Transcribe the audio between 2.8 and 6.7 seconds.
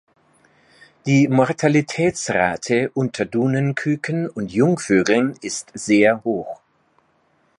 unter Dunenküken und Jungvögeln ist sehr hoch.